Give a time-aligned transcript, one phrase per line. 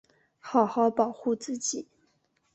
[0.39, 1.87] 好好保护自己